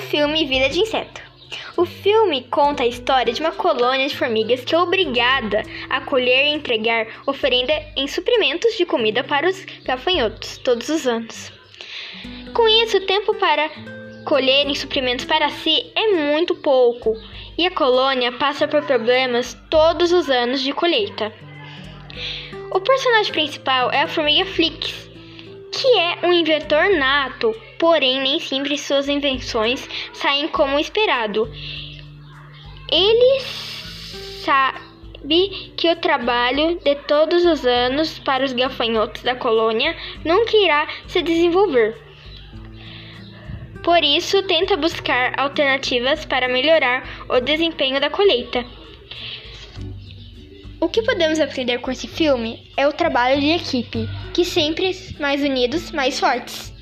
[0.00, 1.22] filme Vida de Inseto.
[1.76, 6.46] O filme conta a história de uma colônia de formigas que é obrigada a colher
[6.46, 11.52] e entregar oferenda em suprimentos de comida para os gafanhotos todos os anos.
[12.54, 13.70] Com isso, o tempo para
[14.24, 17.16] colherem suprimentos para si é muito pouco
[17.58, 21.32] e a colônia passa por problemas todos os anos de colheita.
[22.70, 25.10] O personagem principal é a formiga Flix,
[25.84, 31.46] que é um inventor nato, porém nem sempre suas invenções saem como esperado.
[32.90, 33.40] Ele
[34.42, 40.88] sabe que o trabalho de todos os anos para os gafanhotos da colônia nunca irá
[41.06, 41.94] se desenvolver.
[43.82, 48.64] Por isso, tenta buscar alternativas para melhorar o desempenho da colheita.
[50.80, 55.42] O que podemos aprender com esse filme é o trabalho de equipe, que sempre mais
[55.42, 56.73] unidos, mais fortes.